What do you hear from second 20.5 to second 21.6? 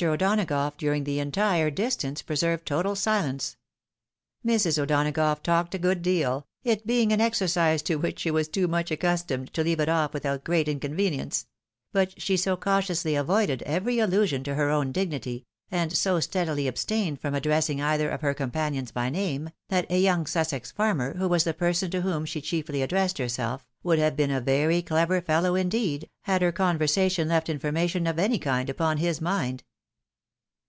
farmer, who was the